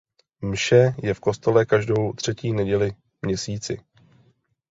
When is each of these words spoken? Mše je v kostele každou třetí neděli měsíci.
Mše 0.41 0.95
je 1.03 1.13
v 1.13 1.19
kostele 1.19 1.65
každou 1.65 2.13
třetí 2.13 2.53
neděli 2.53 2.95
měsíci. 3.21 3.81